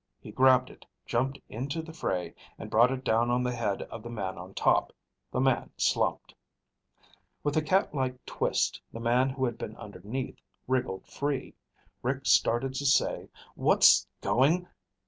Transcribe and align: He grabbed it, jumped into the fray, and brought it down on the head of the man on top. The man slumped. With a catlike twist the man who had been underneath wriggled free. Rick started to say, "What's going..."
He 0.19 0.31
grabbed 0.31 0.71
it, 0.71 0.83
jumped 1.05 1.37
into 1.47 1.83
the 1.83 1.93
fray, 1.93 2.33
and 2.57 2.71
brought 2.71 2.89
it 2.91 3.03
down 3.03 3.29
on 3.29 3.43
the 3.43 3.53
head 3.55 3.83
of 3.83 4.01
the 4.01 4.09
man 4.09 4.35
on 4.35 4.55
top. 4.55 4.91
The 5.31 5.39
man 5.39 5.69
slumped. 5.77 6.33
With 7.43 7.55
a 7.55 7.61
catlike 7.61 8.25
twist 8.25 8.81
the 8.91 8.99
man 8.99 9.29
who 9.29 9.45
had 9.45 9.59
been 9.59 9.77
underneath 9.77 10.39
wriggled 10.67 11.05
free. 11.05 11.53
Rick 12.01 12.25
started 12.25 12.73
to 12.73 12.85
say, 12.87 13.29
"What's 13.53 14.07
going..." 14.21 14.67